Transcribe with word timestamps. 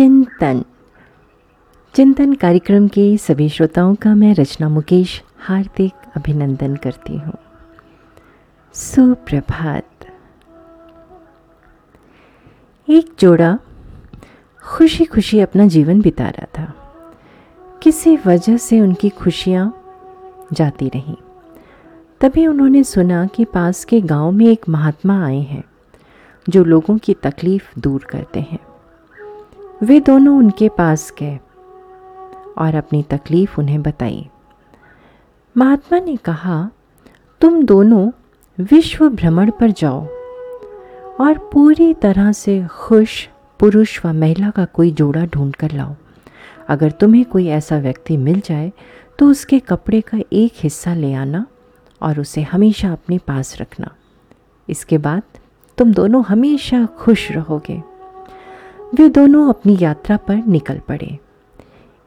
चिंतन। 0.00 0.64
चिंतन 1.94 2.34
कार्यक्रम 2.34 2.88
के 2.88 3.16
सभी 3.16 3.48
श्रोताओं 3.48 3.94
का 3.94 4.14
मैं 4.14 4.34
रचना 4.34 4.68
मुकेश 4.68 5.22
हार्दिक 5.38 5.92
अभिनंदन 6.16 6.76
करती 6.76 7.16
हूँ। 7.16 7.34
सुप्रभात। 8.72 9.90
एक 12.88 13.12
जोड़ा 13.20 13.58
खुशी 14.62 15.04
खुशी 15.04 15.40
अपना 15.40 15.66
जीवन 15.66 16.00
बिता 16.00 16.28
रहा 16.28 16.46
था। 16.46 16.92
किसी 17.82 18.18
वजह 18.26 18.56
से 18.56 18.80
उनकी 18.80 19.08
खुशियाँ 19.08 19.82
जाती 20.52 20.88
रहीं। 20.88 21.16
तभी 22.20 22.46
उन्होंने 22.46 22.84
सुना 22.84 23.26
कि 23.26 23.44
पास 23.44 23.84
के 23.84 24.00
गाँव 24.00 24.30
में 24.30 24.46
एक 24.46 24.68
महात्मा 24.68 25.26
आए 25.26 25.40
हैं, 25.40 25.64
जो 26.48 26.64
लोगों 26.64 26.98
की 26.98 27.14
तकलीफ़ 27.14 27.80
दूर 27.80 28.04
करते 28.04 28.40
हैं। 28.40 28.69
वे 29.82 30.00
दोनों 30.00 30.36
उनके 30.38 30.68
पास 30.68 31.12
गए 31.18 31.38
और 32.58 32.74
अपनी 32.74 33.02
तकलीफ़ 33.02 33.54
उन्हें 33.58 33.82
बताई। 33.82 34.28
महात्मा 35.56 35.98
ने 35.98 36.16
कहा, 36.16 36.70
तुम 37.40 37.62
दोनों 37.62 38.10
विश्व 38.58 39.08
भ्रमण 39.08 39.50
पर 39.50 39.70
जाओ 39.70 40.00
और 41.20 41.38
पूरी 41.52 41.94
तरह 41.94 42.32
से 42.32 42.66
खुश 42.70 43.28
पुरुष 43.60 44.04
व 44.06 44.12
महिला 44.12 44.50
का 44.50 44.64
कोई 44.64 44.90
जोड़ा 44.90 45.24
ढूंढ 45.26 45.54
कर 45.56 45.72
लाओ। 45.72 45.94
अगर 46.68 46.90
तुम्हें 46.90 47.24
कोई 47.24 47.46
ऐसा 47.48 47.78
व्यक्ति 47.78 48.16
मिल 48.16 48.40
जाए 48.40 48.72
तो 49.18 49.28
उसके 49.28 49.58
कपड़े 49.58 50.00
का 50.00 50.18
एक 50.32 50.52
हिस्सा 50.56 50.94
ले 50.94 51.12
आना 51.14 51.46
और 52.02 52.20
उसे 52.20 52.42
हमेशा 52.42 52.92
अपने 52.92 53.18
पास 53.18 53.56
रखना। 53.60 53.94
इसके 54.68 54.98
बाद 54.98 55.22
तुम 55.78 55.92
दोनों 55.92 56.24
हमेशा 56.24 56.86
खुश 56.98 57.30
रहोगे। 57.32 57.82
वे 58.92 59.08
दोनों 59.08 59.48
अपनी 59.48 59.76
यात्रा 59.80 60.16
पर 60.18 60.42
निकल 60.46 60.78
पड़े। 60.88 61.18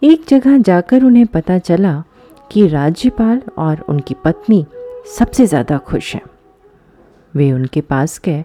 एक 0.02 0.26
जगह 0.30 0.58
जाकर 0.60 1.04
उन्हें 1.04 1.26
पता 1.28 1.58
चला 1.60 2.04
कि 2.52 2.68
राज्यपाल 2.68 3.42
और 3.58 3.80
उनकी 3.90 4.16
पत्नी 4.26 4.66
सबसे 5.18 5.46
ज़्यादा 5.46 5.78
खुश 5.80 6.14
हैं। 6.16 6.22
वे 7.34 7.52
उनके 7.52 7.82
पास 7.82 8.20
गए 8.26 8.44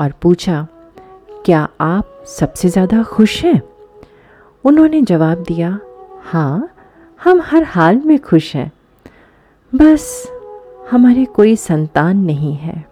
और 0.00 0.12
पूछा, 0.22 0.66
क्या 1.44 1.68
आप 1.80 2.24
सबसे 2.28 2.68
ज़्यादा 2.68 3.02
खुश 3.02 3.42
हैं? 3.44 3.60
उन्होंने 4.64 5.00
जवाब 5.02 5.42
दिया 5.42 5.78
हाँ 6.24 6.68
हम 7.20 7.40
हर 7.44 7.64
हाल 7.64 8.00
में 8.04 8.18
खुश 8.18 8.54
हैं। 8.56 8.70
बस 9.72 10.32
हमारे 10.90 11.24
कोई 11.24 11.56
संतान 11.56 12.18
नहीं 12.18 12.54
है। 12.56 12.84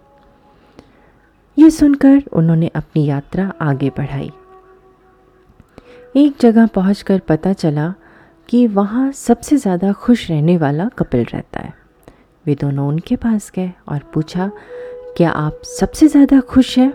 ये 1.57 1.69
सुनकर 1.69 2.21
उन्होंने 2.33 2.67
अपनी 2.75 3.05
यात्रा 3.05 3.51
आगे 3.61 3.89
बढ़ाई। 3.89 4.31
एक 6.17 6.35
जगह 6.41 6.65
पहुंचकर 6.65 7.19
पता 7.19 7.51
चला 7.53 7.93
कि 8.49 8.67
वहाँ 8.67 9.11
सबसे 9.11 9.57
ज़्यादा 9.57 9.91
खुश 9.93 10.29
रहने 10.29 10.57
वाला 10.57 10.87
कपिल 10.89 11.23
रहता 11.23 11.59
है। 11.59 11.73
वे 12.45 12.55
दोनों 12.55 12.87
उनके 12.87 13.15
पास 13.15 13.51
गए 13.55 13.71
और 13.89 13.99
पूछा, 14.13 14.49
क्या 15.17 15.29
आप 15.29 15.61
सबसे 15.63 16.07
ज़्यादा 16.07 16.39
खुश 16.39 16.77
हैं? 16.79 16.91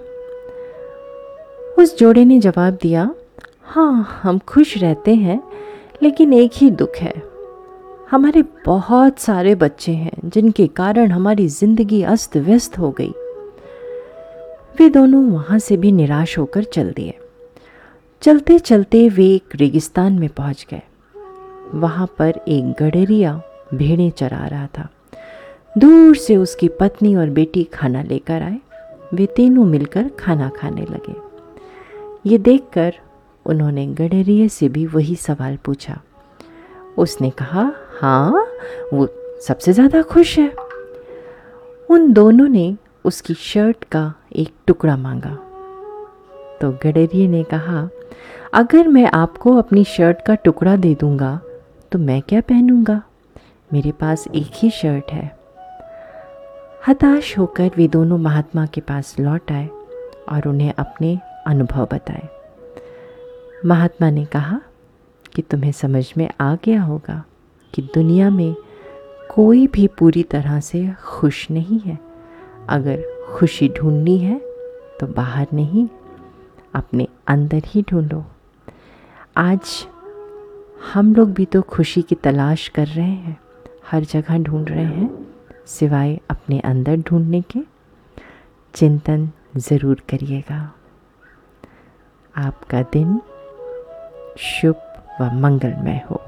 उस 1.79 1.97
जोड़े 1.99 2.25
ने 2.25 2.41
जवाब 2.41 2.79
दिया 2.83 3.09
हाँ 3.65 4.21
हम 4.23 4.39
खुश 4.39 4.77
रहते 4.79 5.15
हैं, 5.15 5.41
लेकिन 6.03 6.33
एक 6.33 6.51
ही 6.55 6.71
दुख 6.71 6.97
है। 6.97 7.15
हमारे 8.11 8.45
बहुत 8.67 9.19
सारे 9.19 9.55
बच्चे 9.55 9.93
हैं, 9.93 10.13
जिनके 10.25 10.67
कारण 10.67 11.11
हमारी 11.11 11.49
ज़िंदगी 11.49 12.03
अस्त 12.03 12.37
व्यस्त 12.37 12.79
हो 12.79 12.91
गई। 12.91 13.13
वे 14.79 14.89
दोनों 14.91 15.25
वहाँ 15.25 15.59
से 15.59 15.77
भी 15.77 15.93
निराश 15.93 16.39
होकर 16.39 16.65
चल 16.65 16.93
दिए। 16.93 17.19
चलते 18.23 18.59
चलते 18.59 19.09
वे 19.09 19.25
एक 19.27 19.55
रेगिस्तान 19.57 20.19
में 20.19 20.29
पहुँच 20.29 20.67
गए। 20.71 20.83
वहाँ 21.75 22.07
पर 22.19 22.35
एक 22.49 22.65
गडरिया 22.81 23.33
भेड़ें 23.75 24.11
चरा 24.11 24.47
रहा 24.47 24.67
था। 24.67 24.89
दूर 25.79 26.17
से 26.17 26.37
उसकी 26.37 26.69
पत्नी 26.81 27.15
और 27.17 27.31
बेटी 27.31 27.65
खाना 27.65 28.03
लेकर 28.03 28.43
आए। 28.43 28.61
वे 29.15 29.27
तीनों 29.27 29.65
मिलकर 29.65 30.09
खाना 30.19 30.49
खाने 30.49 30.83
लगे। 30.83 31.15
ये 32.31 32.39
देखकर 32.39 32.95
उन्होंने 33.47 33.87
गडरिए 33.87 34.49
से 34.49 34.69
भी 34.69 34.87
वही 34.87 35.17
सवाल 35.17 35.57
पूछा। 35.57 36.01
उसने 36.99 37.31
कहा 37.31 37.73
हाँ 38.01 38.47
वो 38.93 39.09
सबसे 39.47 39.73
ज़्यादा 39.73 40.03
खुश 40.03 40.39
है। 40.39 40.49
उन 41.91 42.13
दोनों 42.13 42.47
ने 42.49 42.75
उसकी 43.05 43.35
शर्ट 43.35 43.85
का 43.85 44.13
एक 44.37 44.55
टुकड़ा 44.67 44.97
मांगा। 44.97 45.35
तो 46.61 46.71
गडरिए 46.85 47.27
ने 47.29 47.43
कहा 47.45 47.89
अगर 48.55 48.89
मैं 48.89 49.11
आपको 49.15 49.57
अपनी 49.57 49.85
शर्ट 49.85 50.25
का 50.27 50.35
टुकड़ा 50.35 50.77
दे 50.77 50.95
दूँगा 50.95 51.41
तो 51.93 51.99
मैं 51.99 52.21
क्या 52.23 52.41
पहनूँगा? 52.41 53.03
मेरे 53.73 53.93
पास 53.93 54.27
एक 54.35 54.51
ही 54.55 54.71
शर्ट 54.71 55.13
है। 55.13 55.31
हताश 56.89 57.37
होकर 57.39 57.71
वे 57.77 57.89
दोनों 57.89 58.19
महात्मा 58.19 58.67
के 58.67 58.81
पास 58.81 59.15
लौट 59.21 59.53
आए 59.53 59.69
और 60.29 60.49
उन्हें 60.49 60.73
अपने 60.79 61.19
अनुभव 61.47 61.89
बताए। 61.93 62.29
महात्मा 63.67 64.11
ने 64.11 64.25
कहा 64.25 64.61
कि 65.35 65.43
तुम्हें 65.43 65.73
समझ 65.73 66.13
में 66.17 66.29
आ 66.41 66.55
गया 66.65 66.83
होगा 66.83 67.23
कि 67.75 67.83
दुनिया 67.95 68.31
में 68.31 68.55
कोई 69.31 69.67
भी 69.67 69.87
पूरी 69.87 70.23
तरह 70.23 70.61
से 70.61 70.87
खुश 71.05 71.51
नहीं 71.51 71.79
है। 71.81 71.99
अगर 72.69 73.03
खुशी 73.35 73.69
ढूंढनी 73.69 74.19
है 74.19 74.39
तो 75.01 75.07
बाहर 75.07 75.47
नहीं। 75.55 75.89
अपने 76.75 77.09
अंदर 77.27 77.63
ही 77.67 77.83
ढूंढो। 77.83 78.25
आज 79.37 79.87
हम 80.95 81.15
लोग 81.15 81.33
भी 81.33 81.45
तो 81.45 81.63
खुशी 81.63 82.03
की 82.03 82.15
तलाश 82.15 82.69
कर 82.69 82.87
रहे 82.87 83.07
हैं, 83.07 83.39
हर 83.91 84.05
जगह 84.05 84.39
ढूंढ 84.39 84.69
रहे 84.69 84.85
हैं, 84.85 85.11
सिवाय 85.67 86.19
अपने 86.31 86.61
अंदर 86.61 86.97
ढूँढने 86.97 87.41
के। 87.41 87.61
चिंतन 88.75 89.31
ज़रूर 89.57 90.03
करिएगा। 90.09 90.73
आपका 92.35 92.83
दिन 92.83 93.21
शुभ 94.39 94.77
व 95.21 95.31
मंगलमय 95.33 96.03
हो। 96.11 96.22